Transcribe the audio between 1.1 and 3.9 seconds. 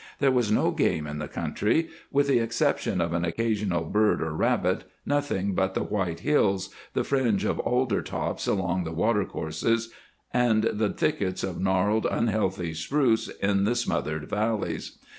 the country, with the exception of an occasional